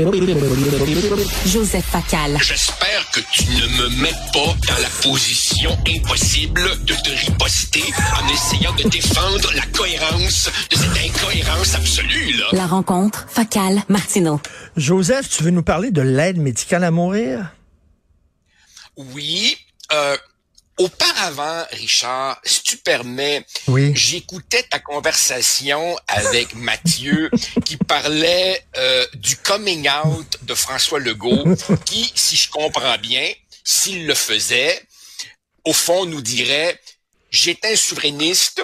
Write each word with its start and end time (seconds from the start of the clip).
Joseph 0.00 1.84
Facal. 1.86 2.38
J'espère 2.40 3.10
que 3.10 3.18
tu 3.32 3.42
ne 3.46 3.66
me 3.66 4.00
mets 4.00 4.14
pas 4.32 4.54
dans 4.68 4.80
la 4.80 4.88
position 5.02 5.76
impossible 5.88 6.62
de 6.84 6.94
te 6.94 7.10
riposter 7.26 7.82
en 7.82 8.28
essayant 8.32 8.72
de 8.76 8.88
défendre 8.88 9.52
la 9.56 9.66
cohérence 9.76 10.50
de 10.70 10.76
cette 10.76 11.04
incohérence 11.04 11.74
absolue, 11.74 12.34
là. 12.34 12.46
La 12.52 12.68
rencontre 12.68 13.26
Facal 13.28 13.82
Martineau. 13.88 14.40
Joseph, 14.76 15.28
tu 15.30 15.42
veux 15.42 15.50
nous 15.50 15.64
parler 15.64 15.90
de 15.90 16.02
l'aide 16.02 16.38
médicale 16.38 16.84
à 16.84 16.92
mourir? 16.92 17.50
Oui. 18.96 19.56
Euh, 19.92 20.16
Auparavant, 20.78 21.64
Richard, 21.72 22.40
si 22.44 22.62
tu 22.62 22.76
permets, 22.76 23.44
Oui. 23.66 23.92
j'écoutais 23.96 24.62
ta 24.62 24.78
conversation 24.78 25.98
avec 26.06 26.54
Mathieu 26.54 27.30
qui 27.64 27.76
parlait 27.76 28.64
euh, 28.76 29.04
du 29.14 29.36
coming 29.36 29.88
out 29.88 30.36
de 30.42 30.54
François 30.54 31.00
Legault, 31.00 31.44
qui, 31.84 32.12
si 32.14 32.36
je 32.36 32.48
comprends 32.50 32.96
bien, 32.98 33.32
s'il 33.64 34.06
le 34.06 34.14
faisait, 34.14 34.80
au 35.64 35.72
fond 35.72 36.06
nous 36.06 36.22
dirait 36.22 36.80
j'étais 37.30 37.72
un 37.72 37.76
souverainiste, 37.76 38.62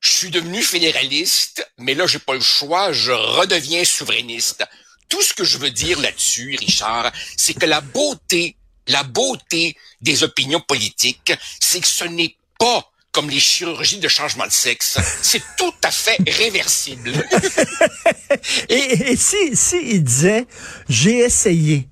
je 0.00 0.10
suis 0.10 0.30
devenu 0.30 0.62
fédéraliste, 0.62 1.64
mais 1.78 1.94
là 1.94 2.06
j'ai 2.06 2.18
pas 2.18 2.34
le 2.34 2.40
choix, 2.40 2.90
je 2.92 3.12
redeviens 3.12 3.84
souverainiste. 3.84 4.64
Tout 5.10 5.22
ce 5.22 5.34
que 5.34 5.44
je 5.44 5.58
veux 5.58 5.70
dire 5.70 6.00
là-dessus, 6.00 6.56
Richard, 6.58 7.12
c'est 7.36 7.54
que 7.54 7.66
la 7.66 7.80
beauté 7.80 8.56
la 8.90 9.02
beauté 9.02 9.76
des 10.00 10.22
opinions 10.22 10.60
politiques, 10.60 11.32
c'est 11.60 11.80
que 11.80 11.86
ce 11.86 12.04
n'est 12.04 12.34
pas 12.58 12.90
comme 13.12 13.28
les 13.28 13.40
chirurgies 13.40 13.98
de 13.98 14.08
changement 14.08 14.46
de 14.46 14.52
sexe. 14.52 14.98
C'est 15.22 15.42
tout 15.56 15.74
à 15.84 15.90
fait 15.90 16.18
réversible. 16.38 17.12
et, 18.68 19.12
et 19.12 19.16
si, 19.16 19.56
si 19.56 19.76
il 19.94 20.04
disait, 20.04 20.46
j'ai 20.88 21.18
essayé, 21.18 21.88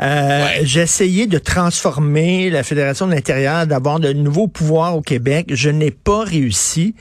euh, 0.00 0.44
Ouais. 0.44 0.60
J'ai 0.64 0.80
essayé 0.80 1.26
de 1.26 1.38
transformer 1.38 2.50
la 2.50 2.62
Fédération 2.62 3.06
de 3.06 3.14
l'Intérieur, 3.14 3.66
d'avoir 3.66 4.00
de 4.00 4.12
nouveaux 4.12 4.48
pouvoirs 4.48 4.96
au 4.96 5.02
Québec. 5.02 5.46
Je 5.50 5.70
n'ai 5.70 5.90
pas 5.90 6.24
réussi, 6.24 6.94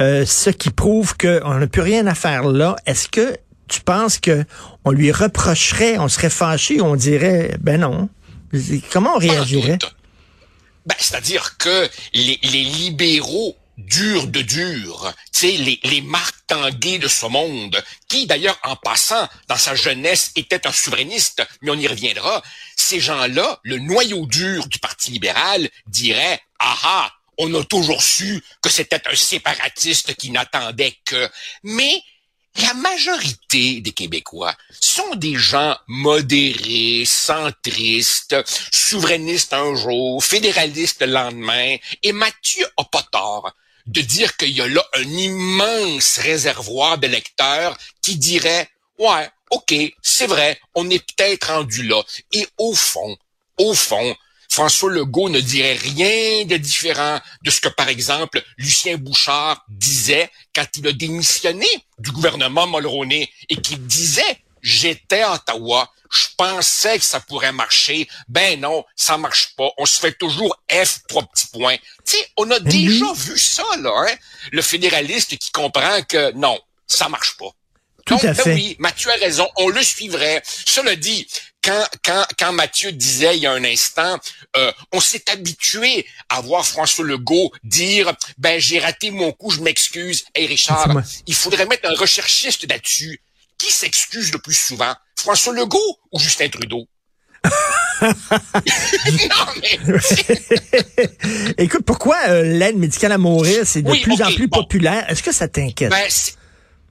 euh, 0.00 0.24
ce 0.24 0.50
qui 0.50 0.70
prouve 0.70 1.16
qu'on 1.16 1.54
n'a 1.54 1.66
plus 1.66 1.82
rien 1.82 2.06
à 2.06 2.14
faire 2.14 2.44
là. 2.44 2.76
Est-ce 2.86 3.08
que 3.08 3.36
tu 3.68 3.80
penses 3.80 4.18
que 4.18 4.44
on 4.84 4.92
lui 4.92 5.10
reprocherait, 5.10 5.98
on 5.98 6.08
serait 6.08 6.30
fâché, 6.30 6.80
on 6.80 6.94
dirait, 6.94 7.56
ben 7.60 7.80
non. 7.80 8.08
Comment 8.90 9.16
on 9.16 9.18
réagirait? 9.18 9.74
En 9.74 9.78
tout. 9.78 9.90
Ben, 10.86 10.96
C'est-à-dire 10.98 11.56
que 11.58 11.88
les, 12.14 12.38
les 12.42 12.64
libéraux 12.64 13.56
durs 13.76 14.26
de 14.28 14.40
dur, 14.40 15.12
tu 15.32 15.40
sais, 15.40 15.52
les, 15.52 15.80
les 15.84 16.00
Marc 16.00 16.34
Tanguay 16.46 16.98
de 16.98 17.08
ce 17.08 17.26
monde, 17.26 17.82
qui 18.08 18.26
d'ailleurs, 18.26 18.58
en 18.62 18.76
passant, 18.76 19.28
dans 19.48 19.56
sa 19.56 19.74
jeunesse, 19.74 20.32
était 20.36 20.66
un 20.66 20.72
souverainiste, 20.72 21.46
mais 21.60 21.70
on 21.70 21.78
y 21.78 21.86
reviendra, 21.86 22.42
ces 22.76 23.00
gens-là, 23.00 23.60
le 23.64 23.78
noyau 23.78 24.26
dur 24.26 24.66
du 24.68 24.78
Parti 24.78 25.10
libéral, 25.10 25.68
dirait, 25.86 26.40
ah 26.58 26.78
ah, 26.84 27.12
on 27.38 27.52
a 27.54 27.64
toujours 27.64 28.02
su 28.02 28.42
que 28.62 28.70
c'était 28.70 29.06
un 29.06 29.14
séparatiste 29.14 30.14
qui 30.14 30.30
n'attendait 30.30 30.94
que... 31.04 31.28
Mais 31.62 32.02
la 32.62 32.74
majorité 32.74 33.80
des 33.80 33.92
Québécois 33.92 34.54
sont 34.80 35.14
des 35.16 35.34
gens 35.34 35.76
modérés, 35.86 37.04
centristes, 37.04 38.36
souverainistes 38.72 39.52
un 39.52 39.74
jour, 39.74 40.24
fédéralistes 40.24 41.02
le 41.02 41.12
lendemain. 41.12 41.76
Et 42.02 42.12
Mathieu 42.12 42.66
a 42.76 42.84
pas 42.84 43.02
tort 43.10 43.52
de 43.86 44.00
dire 44.00 44.36
qu'il 44.36 44.50
y 44.50 44.60
a 44.60 44.68
là 44.68 44.84
un 44.94 45.08
immense 45.08 46.18
réservoir 46.18 46.98
de 46.98 47.06
lecteurs 47.06 47.76
qui 48.02 48.16
diraient, 48.16 48.68
ouais, 48.98 49.28
ok, 49.50 49.74
c'est 50.02 50.26
vrai, 50.26 50.60
on 50.74 50.88
est 50.90 51.04
peut-être 51.04 51.52
rendu 51.52 51.84
là. 51.84 52.02
Et 52.32 52.46
au 52.58 52.74
fond, 52.74 53.16
au 53.58 53.74
fond, 53.74 54.16
François 54.50 54.90
Legault 54.90 55.28
ne 55.28 55.40
dirait 55.40 55.74
rien 55.74 56.44
de 56.44 56.56
différent 56.56 57.20
de 57.42 57.50
ce 57.50 57.60
que, 57.60 57.68
par 57.68 57.88
exemple, 57.88 58.42
Lucien 58.56 58.96
Bouchard 58.96 59.64
disait 59.68 60.30
quand 60.54 60.66
il 60.76 60.86
a 60.88 60.92
démissionné 60.92 61.66
du 61.98 62.12
gouvernement 62.12 62.66
Mulroney 62.66 63.30
et 63.48 63.56
qu'il 63.56 63.86
disait 63.86 64.38
J'étais 64.62 65.20
à 65.20 65.34
Ottawa, 65.34 65.88
je 66.10 66.26
pensais 66.36 66.98
que 66.98 67.04
ça 67.04 67.20
pourrait 67.20 67.52
marcher. 67.52 68.08
Ben 68.26 68.58
non, 68.58 68.84
ça 68.96 69.16
marche 69.16 69.54
pas. 69.56 69.68
On 69.78 69.86
se 69.86 70.00
fait 70.00 70.12
toujours 70.18 70.60
F 70.68 71.02
trois 71.08 71.22
petits 71.22 71.46
points. 71.52 71.76
Tu 72.04 72.16
sais, 72.16 72.28
on 72.36 72.50
a 72.50 72.58
déjà 72.58 73.12
vu 73.14 73.38
ça, 73.38 73.62
là, 73.78 73.92
hein? 74.08 74.14
Le 74.50 74.62
fédéraliste 74.62 75.38
qui 75.38 75.52
comprend 75.52 76.02
que 76.02 76.32
non, 76.32 76.58
ça 76.88 77.08
marche 77.08 77.36
pas. 77.36 77.50
Tout 78.06 78.14
Donc, 78.14 78.24
à 78.24 78.32
ben 78.32 78.42
fait. 78.42 78.54
oui, 78.54 78.76
Mathieu 78.80 79.10
a 79.10 79.14
raison, 79.14 79.48
on 79.56 79.68
le 79.68 79.82
suivrait. 79.84 80.42
Cela 80.46 80.96
dit, 80.96 81.28
quand, 81.66 81.84
quand, 82.04 82.24
quand 82.38 82.52
Mathieu 82.52 82.92
disait 82.92 83.36
il 83.36 83.42
y 83.42 83.46
a 83.46 83.52
un 83.52 83.64
instant, 83.64 84.18
euh, 84.56 84.72
on 84.92 85.00
s'est 85.00 85.28
habitué 85.30 86.06
à 86.28 86.40
voir 86.40 86.64
François 86.64 87.04
Legault 87.04 87.50
dire 87.64 88.12
ben 88.38 88.60
j'ai 88.60 88.78
raté 88.78 89.10
mon 89.10 89.32
coup, 89.32 89.50
je 89.50 89.60
m'excuse. 89.60 90.24
Hey 90.34 90.46
Richard, 90.46 90.88
il 91.26 91.34
faudrait 91.34 91.66
mettre 91.66 91.88
un 91.90 91.94
recherchiste 91.94 92.70
là-dessus. 92.70 93.20
Qui 93.58 93.72
s'excuse 93.72 94.32
le 94.32 94.38
plus 94.38 94.54
souvent? 94.54 94.94
François 95.18 95.52
Legault 95.54 95.98
ou 96.12 96.20
Justin 96.20 96.48
Trudeau? 96.48 96.86
non, 98.02 98.10
mais 99.62 99.78
Écoute, 101.58 101.84
pourquoi 101.86 102.16
euh, 102.28 102.42
l'aide 102.42 102.76
médicale 102.76 103.12
à 103.12 103.18
mourir, 103.18 103.62
c'est 103.64 103.82
de 103.82 103.90
Oui, 103.90 104.02
plus 104.02 104.20
en 104.20 104.30
plus 104.32 104.48
bon. 104.48 104.58
populaire? 104.58 105.08
Est-ce 105.10 105.22
que 105.22 105.32
ça 105.32 105.48
t'inquiète? 105.48 105.90
Ben, 105.90 106.08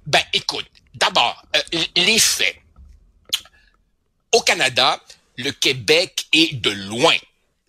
ben, 0.07 0.21
écoute, 0.33 0.65
d'abord, 0.95 1.45
euh, 1.55 1.79
les 1.95 2.19
faits. 2.19 2.55
Au 4.35 4.41
Canada, 4.41 5.01
le 5.37 5.51
Québec 5.51 6.25
est 6.33 6.55
de 6.55 6.69
loin 6.69 7.15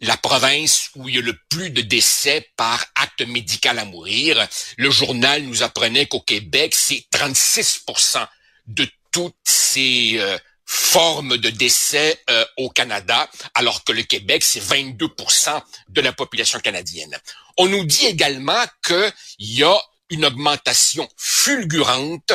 la 0.00 0.16
province 0.16 0.91
où 0.97 1.09
il 1.09 1.15
y 1.15 1.19
a 1.19 1.21
le 1.21 1.38
plus 1.49 1.71
de 1.71 1.81
décès 1.81 2.50
par 2.56 2.84
acte 2.97 3.21
médical 3.21 3.78
à 3.78 3.84
mourir. 3.84 4.44
Le 4.77 4.91
journal 4.91 5.44
nous 5.44 5.62
apprenait 5.62 6.06
qu'au 6.06 6.19
Québec, 6.19 6.75
c'est 6.75 7.06
36% 7.12 8.27
de 8.66 8.84
toutes 9.12 9.37
ces 9.44 10.15
euh, 10.16 10.37
formes 10.65 11.37
de 11.37 11.50
décès 11.50 12.21
euh, 12.31 12.44
au 12.56 12.69
Canada, 12.69 13.31
alors 13.54 13.84
que 13.84 13.93
le 13.93 14.03
Québec, 14.03 14.43
c'est 14.43 14.59
22% 14.59 15.62
de 15.91 16.00
la 16.00 16.12
population 16.12 16.59
canadienne. 16.59 17.16
On 17.59 17.69
nous 17.69 17.84
dit 17.84 18.06
également 18.06 18.65
qu'il 18.84 19.12
y 19.38 19.62
a 19.62 19.78
une 20.10 20.25
augmentation 20.25 21.09
fulgurante, 21.16 22.33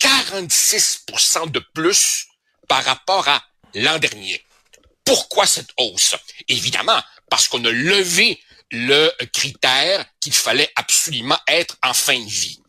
46% 0.00 1.50
de 1.50 1.62
plus 1.74 2.28
par 2.66 2.82
rapport 2.82 3.28
à 3.28 3.44
l'an 3.74 3.98
dernier. 3.98 4.44
Pourquoi 5.04 5.46
cette 5.46 5.70
hausse? 5.76 6.16
Évidemment, 6.48 7.00
parce 7.28 7.48
qu'on 7.48 7.64
a 7.64 7.70
levé 7.70 8.40
le 8.70 9.10
critère 9.32 10.04
qu'il 10.20 10.32
fallait 10.32 10.70
absolument 10.76 11.38
être 11.46 11.76
en 11.82 11.94
fin 11.94 12.18
de 12.18 12.28
vie. 12.28 12.60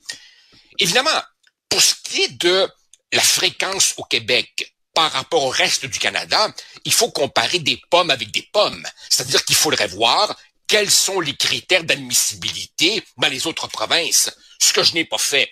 Évidemment, 0.80 1.22
pour 1.70 1.82
ce 1.82 1.96
qui 2.04 2.24
est 2.24 2.38
de 2.38 2.70
la 3.14 3.22
fréquence 3.22 3.94
au 3.98 4.04
Québec 4.04 4.74
par 4.94 5.12
rapport 5.12 5.44
au 5.44 5.50
reste 5.50 5.86
du 5.86 6.00
Canada, 6.00 6.54
il 6.84 6.94
faut 6.94 7.12
comparer 7.12 7.60
des 7.60 7.82
pommes 7.90 8.12
avec 8.12 8.32
des 8.32 8.48
pommes. 8.54 8.86
C'est-à-dire 9.10 9.44
qu'il 9.46 9.56
faudrait 9.56 9.88
voir 9.88 10.36
quels 10.68 10.92
sont 10.92 11.20
les 11.20 11.36
critères 11.36 11.84
d'admissibilité 11.84 13.04
dans 13.18 13.28
les 13.28 13.48
autres 13.48 13.68
provinces, 13.68 14.32
ce 14.60 14.74
que 14.74 14.84
je 14.84 14.94
n'ai 14.94 15.06
pas 15.06 15.18
fait. 15.18 15.52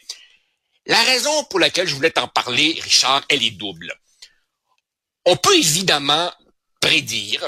La 0.85 1.01
raison 1.03 1.43
pour 1.45 1.59
laquelle 1.59 1.87
je 1.87 1.95
voulais 1.95 2.11
t'en 2.11 2.27
parler, 2.27 2.77
Richard, 2.81 3.23
elle 3.29 3.43
est 3.43 3.51
double. 3.51 3.93
On 5.25 5.37
peut 5.37 5.55
évidemment 5.55 6.33
prédire 6.81 7.47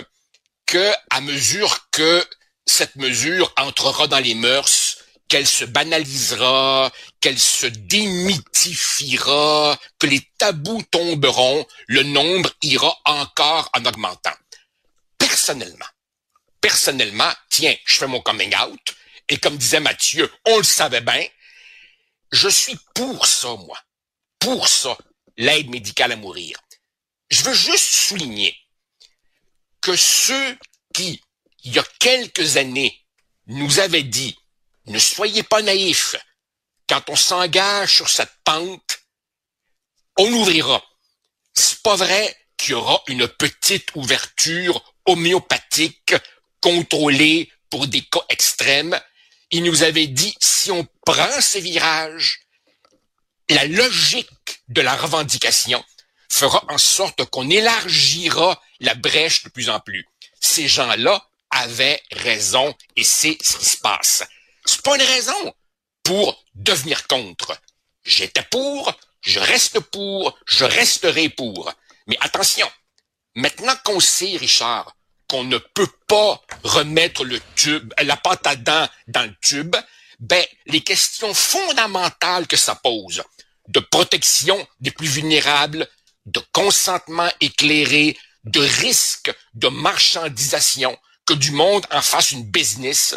que, 0.65 0.93
à 1.09 1.19
mesure 1.21 1.89
que 1.91 2.25
cette 2.65 2.95
mesure 2.95 3.53
entrera 3.57 4.07
dans 4.07 4.19
les 4.19 4.33
mœurs, 4.33 4.97
qu'elle 5.27 5.47
se 5.47 5.65
banalisera, 5.65 6.91
qu'elle 7.19 7.39
se 7.39 7.65
démythifiera, 7.65 9.77
que 9.99 10.07
les 10.07 10.21
tabous 10.37 10.83
tomberont, 10.91 11.65
le 11.87 12.03
nombre 12.03 12.51
ira 12.61 12.95
encore 13.05 13.69
en 13.73 13.85
augmentant. 13.85 14.35
Personnellement, 15.17 15.87
personnellement, 16.61 17.31
tiens, 17.49 17.75
je 17.85 17.97
fais 17.97 18.07
mon 18.07 18.21
coming 18.21 18.55
out, 18.55 18.95
et 19.29 19.37
comme 19.37 19.57
disait 19.57 19.79
Mathieu, 19.79 20.31
on 20.45 20.57
le 20.57 20.63
savait 20.63 21.01
bien, 21.01 21.25
je 22.31 22.49
suis 22.49 22.77
pour 22.93 23.25
ça, 23.25 23.55
moi. 23.55 23.79
Pour 24.39 24.67
ça, 24.67 24.97
l'aide 25.37 25.69
médicale 25.69 26.11
à 26.11 26.15
mourir. 26.15 26.59
Je 27.29 27.43
veux 27.43 27.53
juste 27.53 27.93
souligner 27.93 28.55
que 29.81 29.95
ceux 29.95 30.57
qui, 30.93 31.21
il 31.63 31.73
y 31.73 31.79
a 31.79 31.85
quelques 31.99 32.57
années, 32.57 33.05
nous 33.47 33.79
avaient 33.79 34.03
dit, 34.03 34.37
ne 34.85 34.99
soyez 34.99 35.43
pas 35.43 35.61
naïfs, 35.61 36.15
quand 36.87 37.09
on 37.09 37.15
s'engage 37.15 37.95
sur 37.95 38.09
cette 38.09 38.33
pente, 38.43 38.99
on 40.17 40.31
ouvrira. 40.33 40.83
C'est 41.53 41.81
pas 41.81 41.95
vrai 41.95 42.35
qu'il 42.57 42.71
y 42.71 42.73
aura 42.73 43.01
une 43.07 43.27
petite 43.27 43.89
ouverture 43.95 44.93
homéopathique 45.05 46.15
contrôlée 46.61 47.51
pour 47.69 47.87
des 47.87 48.01
cas 48.01 48.25
extrêmes. 48.29 48.99
Il 49.51 49.63
nous 49.63 49.83
avait 49.83 50.07
dit, 50.07 50.35
si 50.41 50.71
on 50.71 50.87
prend 51.05 51.41
ces 51.41 51.61
virages, 51.61 52.39
la 53.49 53.65
logique 53.65 54.29
de 54.69 54.81
la 54.81 54.95
revendication 54.95 55.83
fera 56.35 56.63
en 56.69 56.77
sorte 56.77 57.23
qu'on 57.25 57.49
élargira 57.49 58.61
la 58.81 58.93
brèche 58.93 59.43
de 59.43 59.49
plus 59.49 59.69
en 59.69 59.79
plus. 59.79 60.05
Ces 60.39 60.67
gens-là 60.67 61.25
avaient 61.49 62.01
raison 62.11 62.75
et 62.95 63.03
c'est 63.03 63.37
ce 63.41 63.57
qui 63.57 63.65
se 63.65 63.77
passe. 63.77 64.23
C'est 64.65 64.81
pas 64.81 64.95
une 64.95 65.01
raison 65.01 65.53
pour 66.03 66.43
devenir 66.53 67.07
contre. 67.07 67.57
J'étais 68.03 68.43
pour, 68.43 68.93
je 69.21 69.39
reste 69.39 69.79
pour, 69.79 70.37
je 70.45 70.65
resterai 70.65 71.29
pour. 71.29 71.71
Mais 72.07 72.17
attention, 72.19 72.69
maintenant 73.35 73.75
qu'on 73.85 74.01
sait, 74.01 74.35
Richard, 74.37 74.95
qu'on 75.29 75.45
ne 75.45 75.57
peut 75.57 75.91
pas 76.07 76.41
remettre 76.63 77.23
le 77.23 77.39
tube, 77.55 77.93
la 78.01 78.17
pâte 78.17 78.45
à 78.45 78.55
dents 78.55 78.87
dans 79.07 79.23
le 79.23 79.35
tube, 79.41 79.75
ben, 80.19 80.45
les 80.65 80.81
questions 80.81 81.33
fondamentales 81.33 82.47
que 82.47 82.57
ça 82.57 82.75
pose, 82.75 83.23
de 83.69 83.79
protection 83.79 84.67
des 84.79 84.91
plus 84.91 85.07
vulnérables, 85.07 85.87
de 86.25 86.41
consentement 86.51 87.29
éclairé, 87.41 88.17
de 88.43 88.61
risque 88.61 89.33
de 89.53 89.67
marchandisation, 89.67 90.97
que 91.25 91.33
du 91.33 91.51
monde 91.51 91.85
en 91.91 92.01
fasse 92.01 92.31
une 92.31 92.49
business, 92.49 93.15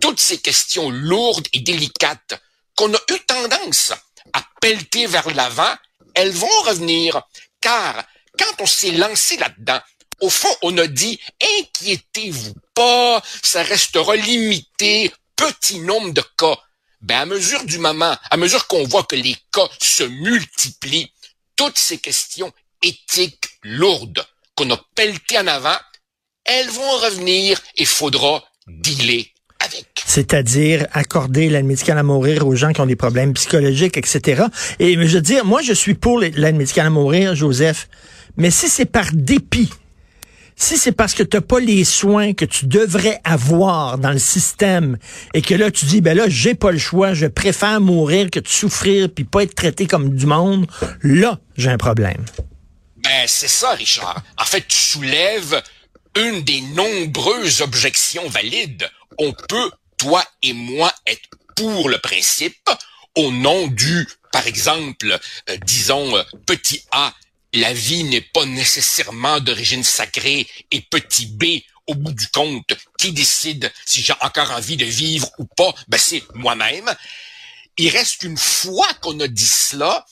toutes 0.00 0.20
ces 0.20 0.38
questions 0.38 0.90
lourdes 0.90 1.48
et 1.52 1.60
délicates 1.60 2.40
qu'on 2.76 2.92
a 2.94 2.98
eu 3.10 3.18
tendance 3.26 3.92
à 4.32 4.44
pelleter 4.60 5.06
vers 5.06 5.28
l'avant, 5.34 5.74
elles 6.14 6.32
vont 6.32 6.60
revenir, 6.62 7.20
car 7.60 8.04
quand 8.38 8.60
on 8.60 8.66
s'est 8.66 8.92
lancé 8.92 9.36
là-dedans, 9.36 9.80
au 10.20 10.30
fond, 10.30 10.54
on 10.62 10.76
a 10.78 10.86
dit, 10.86 11.18
inquiétez-vous 11.60 12.54
pas, 12.74 13.22
ça 13.42 13.62
restera 13.62 14.16
limité, 14.16 15.12
petit 15.36 15.78
nombre 15.80 16.12
de 16.12 16.22
cas. 16.36 16.58
Ben, 17.00 17.20
à 17.20 17.26
mesure 17.26 17.64
du 17.64 17.78
moment, 17.78 18.16
à 18.30 18.36
mesure 18.36 18.66
qu'on 18.66 18.84
voit 18.84 19.04
que 19.04 19.14
les 19.14 19.36
cas 19.52 19.68
se 19.80 20.02
multiplient, 20.02 21.12
toutes 21.58 21.76
ces 21.76 21.98
questions 21.98 22.52
éthiques 22.82 23.50
lourdes 23.64 24.24
qu'on 24.54 24.70
a 24.70 24.80
pelletées 24.94 25.38
en 25.38 25.48
avant, 25.48 25.76
elles 26.44 26.70
vont 26.70 26.96
revenir 26.98 27.60
et 27.76 27.84
faudra 27.84 28.44
dealer 28.68 29.26
avec. 29.58 29.86
C'est-à-dire 30.06 30.86
accorder 30.92 31.50
l'aide 31.50 31.64
médicale 31.64 31.98
à 31.98 32.04
mourir 32.04 32.46
aux 32.46 32.54
gens 32.54 32.72
qui 32.72 32.80
ont 32.80 32.86
des 32.86 32.96
problèmes 32.96 33.34
psychologiques, 33.34 33.96
etc. 33.96 34.44
Et 34.78 34.94
je 34.94 35.16
veux 35.16 35.20
dire, 35.20 35.44
moi, 35.44 35.60
je 35.60 35.72
suis 35.72 35.94
pour 35.94 36.20
l'aide 36.20 36.54
médicale 36.54 36.86
à 36.86 36.90
mourir, 36.90 37.34
Joseph, 37.34 37.88
mais 38.36 38.52
si 38.52 38.68
c'est 38.68 38.86
par 38.86 39.08
dépit, 39.12 39.70
si 40.58 40.76
c'est 40.76 40.92
parce 40.92 41.14
que 41.14 41.22
tu 41.22 41.36
n'as 41.36 41.40
pas 41.40 41.60
les 41.60 41.84
soins 41.84 42.34
que 42.34 42.44
tu 42.44 42.66
devrais 42.66 43.20
avoir 43.24 43.96
dans 43.96 44.10
le 44.10 44.18
système 44.18 44.98
et 45.32 45.40
que 45.40 45.54
là 45.54 45.70
tu 45.70 45.86
dis 45.86 46.00
ben 46.00 46.16
là 46.16 46.24
j'ai 46.28 46.54
pas 46.54 46.72
le 46.72 46.78
choix, 46.78 47.14
je 47.14 47.26
préfère 47.26 47.80
mourir 47.80 48.28
que 48.30 48.40
de 48.40 48.48
souffrir 48.48 49.08
puis 49.08 49.24
pas 49.24 49.44
être 49.44 49.54
traité 49.54 49.86
comme 49.86 50.14
du 50.14 50.26
monde, 50.26 50.66
là 51.02 51.38
j'ai 51.56 51.70
un 51.70 51.78
problème. 51.78 52.24
Ben 52.96 53.24
c'est 53.26 53.48
ça 53.48 53.70
Richard. 53.70 54.22
En 54.36 54.44
fait, 54.44 54.66
tu 54.66 54.76
soulèves 54.76 55.62
une 56.16 56.42
des 56.42 56.60
nombreuses 56.60 57.62
objections 57.62 58.28
valides. 58.28 58.90
On 59.18 59.32
peut 59.32 59.70
toi 59.96 60.24
et 60.42 60.52
moi 60.52 60.92
être 61.06 61.28
pour 61.54 61.88
le 61.88 61.98
principe 61.98 62.68
au 63.16 63.30
nom 63.30 63.68
du 63.68 64.06
par 64.32 64.46
exemple, 64.46 65.18
euh, 65.48 65.56
disons 65.64 66.16
euh, 66.16 66.22
petit 66.46 66.84
a 66.92 67.14
la 67.52 67.72
vie 67.72 68.04
n'est 68.04 68.20
pas 68.20 68.44
nécessairement 68.44 69.40
d'origine 69.40 69.84
sacrée 69.84 70.46
et 70.70 70.80
petit 70.80 71.26
b, 71.26 71.62
au 71.86 71.94
bout 71.94 72.12
du 72.12 72.26
compte, 72.28 72.76
qui 72.98 73.12
décide 73.12 73.72
si 73.86 74.02
j'ai 74.02 74.14
encore 74.20 74.50
envie 74.50 74.76
de 74.76 74.84
vivre 74.84 75.30
ou 75.38 75.44
pas, 75.44 75.74
ben 75.88 75.98
c'est 75.98 76.22
moi-même. 76.34 76.94
Il 77.78 77.88
reste 77.90 78.22
une 78.24 78.36
fois 78.36 78.92
qu'on 79.00 79.18
a 79.20 79.28
dit 79.28 79.46
cela, 79.46 80.04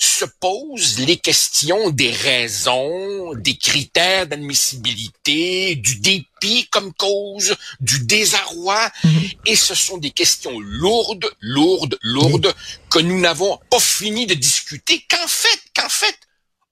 se 0.00 0.24
posent 0.40 1.00
les 1.00 1.16
questions 1.16 1.90
des 1.90 2.10
raisons, 2.10 3.34
des 3.34 3.56
critères 3.56 4.26
d'admissibilité, 4.26 5.74
du 5.76 5.96
dépit 5.96 6.68
comme 6.70 6.92
cause, 6.94 7.56
du 7.80 8.04
désarroi, 8.04 8.90
mm-hmm. 9.04 9.36
et 9.46 9.56
ce 9.56 9.74
sont 9.74 9.98
des 9.98 10.10
questions 10.10 10.58
lourdes, 10.60 11.28
lourdes, 11.40 11.98
lourdes, 12.02 12.54
que 12.90 13.00
nous 13.00 13.18
n'avons 13.18 13.58
pas 13.70 13.80
fini 13.80 14.26
de 14.26 14.34
discuter, 14.34 15.04
qu'en 15.10 15.26
fait, 15.26 15.60
qu'en 15.74 15.88
fait, 15.88 16.16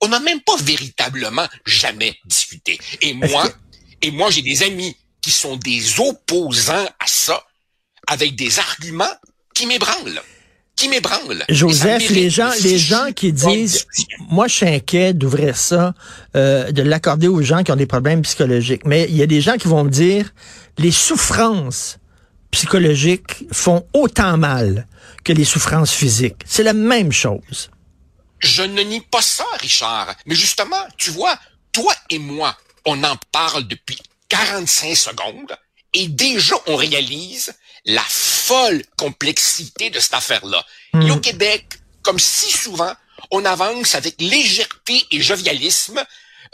on 0.00 0.08
n'a 0.08 0.20
même 0.20 0.40
pas 0.40 0.56
véritablement 0.56 1.46
jamais 1.64 2.16
discuté. 2.24 2.78
Et 3.00 3.14
moi, 3.14 3.50
et 4.02 4.10
moi, 4.10 4.30
j'ai 4.30 4.42
des 4.42 4.62
amis 4.62 4.96
qui 5.20 5.30
sont 5.30 5.56
des 5.56 6.00
opposants 6.00 6.86
à 7.00 7.06
ça, 7.06 7.42
avec 8.06 8.36
des 8.36 8.58
arguments 8.58 9.14
qui 9.54 9.66
m'ébranlent 9.66 10.22
qui 10.76 10.90
m'ébranlent. 10.90 11.42
Joseph, 11.48 12.10
les 12.10 12.28
gens, 12.28 12.50
les 12.62 12.78
gens 12.78 13.10
qui 13.14 13.32
disent, 13.32 13.86
moi, 14.28 14.46
je 14.46 14.54
suis 14.56 14.66
inquiet 14.66 15.14
d'ouvrir 15.14 15.56
ça, 15.56 15.94
euh, 16.36 16.70
de 16.70 16.82
l'accorder 16.82 17.28
aux 17.28 17.40
gens 17.42 17.62
qui 17.64 17.72
ont 17.72 17.76
des 17.76 17.86
problèmes 17.86 18.22
psychologiques. 18.22 18.82
Mais 18.84 19.06
il 19.08 19.16
y 19.16 19.22
a 19.22 19.26
des 19.26 19.40
gens 19.40 19.56
qui 19.56 19.68
vont 19.68 19.84
me 19.84 19.90
dire, 19.90 20.32
les 20.76 20.90
souffrances 20.90 21.98
psychologiques 22.50 23.46
font 23.50 23.86
autant 23.94 24.36
mal 24.36 24.86
que 25.24 25.32
les 25.32 25.44
souffrances 25.44 25.92
physiques. 25.92 26.42
C'est 26.44 26.62
la 26.62 26.74
même 26.74 27.10
chose. 27.10 27.70
Je 28.46 28.62
ne 28.62 28.82
nie 28.82 29.00
pas 29.00 29.22
ça, 29.22 29.44
Richard. 29.60 30.14
Mais 30.24 30.36
justement, 30.36 30.86
tu 30.96 31.10
vois, 31.10 31.36
toi 31.72 31.92
et 32.10 32.18
moi, 32.20 32.56
on 32.84 33.02
en 33.02 33.16
parle 33.32 33.66
depuis 33.66 33.98
45 34.28 34.96
secondes 34.96 35.56
et 35.92 36.06
déjà 36.06 36.54
on 36.66 36.76
réalise 36.76 37.52
la 37.86 38.04
folle 38.08 38.84
complexité 38.96 39.90
de 39.90 39.98
cette 39.98 40.14
affaire-là. 40.14 40.64
Et 40.94 41.10
au 41.10 41.16
hmm. 41.16 41.20
Québec, 41.20 41.66
comme 42.02 42.20
si 42.20 42.52
souvent, 42.52 42.92
on 43.32 43.44
avance 43.44 43.96
avec 43.96 44.20
légèreté 44.20 45.04
et 45.10 45.20
jovialisme 45.20 46.00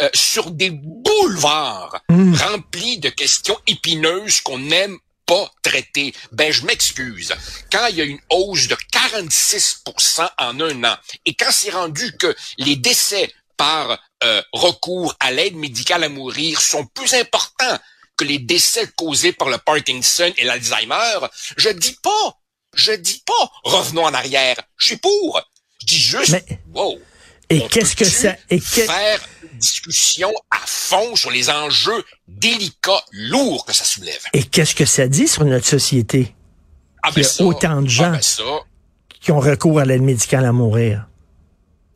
euh, 0.00 0.08
sur 0.14 0.50
des 0.50 0.70
boulevards 0.70 2.00
hmm. 2.08 2.34
remplis 2.34 2.98
de 2.98 3.10
questions 3.10 3.58
épineuses 3.66 4.40
qu'on 4.40 4.58
n'aime 4.58 4.98
pas 5.26 5.50
traité. 5.62 6.14
Ben, 6.32 6.52
je 6.52 6.64
m'excuse. 6.64 7.32
Quand 7.70 7.86
il 7.86 7.96
y 7.96 8.00
a 8.00 8.04
une 8.04 8.20
hausse 8.30 8.68
de 8.68 8.76
46% 8.92 10.28
en 10.38 10.60
un 10.60 10.84
an, 10.84 10.96
et 11.24 11.34
quand 11.34 11.50
c'est 11.50 11.70
rendu 11.70 12.16
que 12.16 12.34
les 12.58 12.76
décès 12.76 13.32
par 13.56 13.98
euh, 14.24 14.42
recours 14.52 15.14
à 15.20 15.30
l'aide 15.30 15.56
médicale 15.56 16.04
à 16.04 16.08
mourir 16.08 16.60
sont 16.60 16.86
plus 16.86 17.14
importants 17.14 17.78
que 18.16 18.24
les 18.24 18.38
décès 18.38 18.88
causés 18.96 19.32
par 19.32 19.48
le 19.48 19.58
Parkinson 19.58 20.32
et 20.36 20.44
l'Alzheimer, 20.44 21.26
je 21.56 21.68
dis 21.70 21.96
pas, 22.02 22.38
je 22.74 22.92
dis 22.92 23.22
pas, 23.24 23.50
revenons 23.64 24.04
en 24.04 24.14
arrière. 24.14 24.56
Je 24.76 24.86
suis 24.88 24.96
pour. 24.96 25.40
Je 25.80 25.86
dis 25.86 25.98
juste, 25.98 26.36
wow. 26.72 27.00
Et 27.50 27.66
qu'est-ce 27.68 27.96
que 27.96 28.04
ça, 28.04 28.34
et 28.48 28.60
faire 28.60 29.20
discussion 29.62 30.32
à 30.50 30.58
fond 30.66 31.14
sur 31.14 31.30
les 31.30 31.48
enjeux 31.48 32.04
délicats, 32.26 33.04
lourds 33.12 33.64
que 33.64 33.72
ça 33.72 33.84
soulève. 33.84 34.20
Et 34.32 34.42
qu'est-ce 34.42 34.74
que 34.74 34.84
ça 34.84 35.06
dit 35.06 35.28
sur 35.28 35.44
notre 35.44 35.66
société? 35.66 36.34
Ah 37.02 37.10
ben 37.14 37.22
Il 37.22 37.40
y 37.40 37.42
a 37.42 37.46
autant 37.46 37.82
de 37.82 37.88
gens 37.88 38.12
ah, 38.14 38.20
ben 38.38 38.60
qui 39.20 39.30
ont 39.30 39.40
recours 39.40 39.78
à 39.78 39.84
l'aide 39.84 40.02
médicale 40.02 40.44
à 40.44 40.52
mourir. 40.52 41.06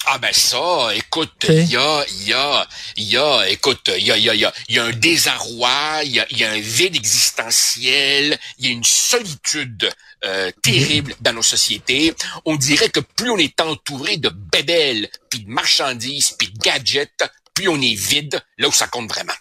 Ah 0.08 0.18
ben 0.18 0.32
ça, 0.32 0.94
écoute, 0.94 1.32
il 1.48 1.64
y 1.64 1.76
a, 1.76 2.04
il 2.08 2.28
y 2.28 2.32
a, 2.32 2.68
il 2.96 3.04
y 3.04 3.16
a, 3.16 3.48
écoute, 3.48 3.90
il 3.98 4.06
y 4.06 4.12
a, 4.12 4.16
il 4.16 4.24
y 4.24 4.30
a, 4.30 4.52
il 4.68 4.76
y 4.76 4.78
a 4.78 4.84
un 4.84 4.92
désarroi, 4.92 6.02
il 6.04 6.12
y 6.12 6.20
a, 6.20 6.26
y 6.30 6.44
a 6.44 6.52
un 6.52 6.60
vide 6.60 6.94
existentiel, 6.94 8.38
il 8.58 8.66
y 8.66 8.68
a 8.68 8.72
une 8.72 8.84
solitude 8.84 9.90
euh, 10.26 10.50
terrible 10.62 11.14
dans 11.20 11.32
nos 11.32 11.42
sociétés. 11.42 12.14
On 12.44 12.56
dirait 12.56 12.88
que 12.88 13.00
plus 13.00 13.30
on 13.30 13.38
est 13.38 13.60
entouré 13.60 14.16
de 14.16 14.28
bébelles, 14.28 15.08
puis 15.30 15.40
de 15.40 15.50
marchandises, 15.50 16.32
puis 16.32 16.48
de 16.48 16.58
gadgets, 16.58 17.22
plus 17.56 17.68
on 17.68 17.80
est 17.80 17.94
vide, 17.94 18.38
là 18.58 18.68
où 18.68 18.72
ça 18.72 18.86
compte 18.86 19.10
vraiment. 19.10 19.32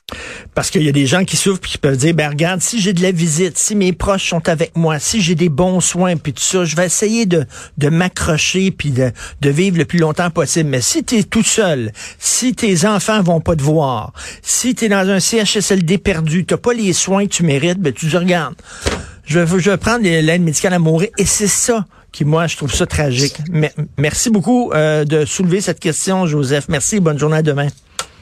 Parce 0.55 0.71
qu'il 0.71 0.83
y 0.83 0.89
a 0.89 0.93
des 0.93 1.05
gens 1.05 1.25
qui 1.25 1.35
souffrent 1.35 1.59
puis 1.59 1.71
qui 1.71 1.77
peuvent 1.77 1.97
dire, 1.97 2.13
ben 2.13 2.29
regarde, 2.29 2.61
si 2.61 2.79
j'ai 2.79 2.93
de 2.93 3.01
la 3.01 3.11
visite, 3.11 3.57
si 3.57 3.75
mes 3.75 3.91
proches 3.91 4.29
sont 4.29 4.47
avec 4.47 4.75
moi, 4.77 4.99
si 4.99 5.21
j'ai 5.21 5.35
des 5.35 5.49
bons 5.49 5.81
soins 5.81 6.15
puis 6.15 6.31
tout 6.31 6.41
ça, 6.41 6.63
je 6.63 6.77
vais 6.77 6.85
essayer 6.85 7.25
de, 7.25 7.45
de 7.77 7.89
m'accrocher 7.89 8.71
puis 8.71 8.91
de, 8.91 9.11
de 9.41 9.49
vivre 9.49 9.77
le 9.77 9.83
plus 9.83 9.99
longtemps 9.99 10.31
possible. 10.31 10.69
Mais 10.69 10.81
si 10.81 11.03
tu 11.03 11.17
es 11.17 11.23
tout 11.23 11.43
seul, 11.43 11.91
si 12.17 12.55
tes 12.55 12.85
enfants 12.85 13.21
vont 13.21 13.41
pas 13.41 13.57
te 13.57 13.61
voir, 13.61 14.13
si 14.41 14.75
tu 14.75 14.85
es 14.85 14.89
dans 14.89 15.09
un 15.09 15.19
CHSLD 15.19 15.97
perdu, 15.97 16.45
t'as 16.45 16.57
pas 16.57 16.73
les 16.73 16.93
soins 16.93 17.25
que 17.25 17.33
tu 17.33 17.43
mérites, 17.43 17.79
ben 17.79 17.91
tu 17.91 18.09
te 18.09 18.15
regardes. 18.15 18.55
Je 19.25 19.39
vais, 19.39 19.59
je 19.59 19.71
prendre 19.71 20.03
l'aide 20.03 20.41
médicale 20.41 20.73
à 20.73 20.79
mourir. 20.79 21.09
Et 21.17 21.25
c'est 21.25 21.47
ça 21.47 21.85
qui, 22.11 22.25
moi, 22.25 22.47
je 22.47 22.55
trouve 22.55 22.73
ça 22.73 22.85
tragique. 22.85 23.37
merci 23.97 24.29
beaucoup 24.29 24.71
euh, 24.73 25.03
de 25.03 25.25
soulever 25.25 25.61
cette 25.61 25.79
question, 25.79 26.25
Joseph. 26.27 26.65
Merci. 26.69 26.99
Bonne 26.99 27.19
journée 27.19 27.37
à 27.37 27.41
demain. 27.41 27.67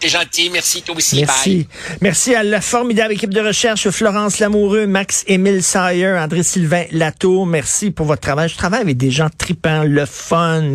C'est 0.03 0.09
gentil. 0.09 0.49
Merci, 0.51 0.81
toi 0.81 0.97
aussi. 0.97 1.21
Merci. 1.21 1.67
Merci 2.01 2.35
à 2.35 2.43
la 2.43 2.59
formidable 2.59 3.13
équipe 3.13 3.33
de 3.33 3.39
recherche, 3.39 3.89
Florence 3.89 4.39
Lamoureux, 4.39 4.85
Max-Émile 4.85 5.63
Sayer, 5.63 6.17
André-Sylvain 6.17 6.83
Latour. 6.91 7.45
Merci 7.45 7.89
pour 7.89 8.05
votre 8.05 8.19
travail. 8.19 8.49
Je 8.49 8.57
travaille 8.57 8.81
avec 8.81 8.97
des 8.97 9.11
gens 9.11 9.29
tripants, 9.37 9.83
le 9.83 10.05
fun, 10.05 10.73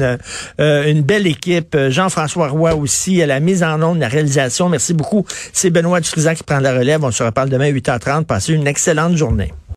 euh, 0.61 0.91
une 0.91 1.03
belle 1.03 1.27
équipe. 1.27 1.77
Jean-François 1.91 2.49
Roy 2.49 2.75
aussi 2.75 3.21
à 3.21 3.27
la 3.27 3.39
mise 3.41 3.63
en 3.63 3.83
onde, 3.83 3.99
la 3.99 4.09
réalisation. 4.09 4.71
Merci 4.71 4.95
beaucoup. 4.95 5.27
C'est 5.53 5.69
Benoît 5.69 6.01
Dutrisac 6.01 6.39
qui 6.39 6.45
prend 6.45 6.61
la 6.61 6.73
relève. 6.73 7.05
On 7.05 7.11
se 7.11 7.23
reparle 7.23 7.51
demain 7.51 7.67
à 7.67 7.73
8h30. 7.73 8.25
Passez 8.25 8.55
une 8.55 8.67
excellente 8.67 9.15
journée. 9.15 9.53